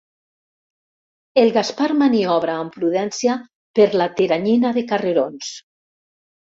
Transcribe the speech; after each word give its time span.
El 1.41 1.51
Gaspar 1.57 1.91
maniobra 1.99 2.57
amb 2.63 2.75
prudència 2.79 3.39
per 3.79 3.89
la 4.03 4.11
teranyina 4.19 4.77
de 4.81 4.89
carrerons. 4.95 5.57